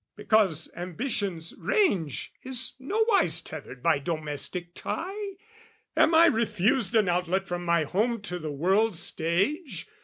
[0.15, 5.35] Because ambition's range Is nowise tethered by domestic tie:
[5.95, 9.87] Am I refused an outlet from my home To the world's stage?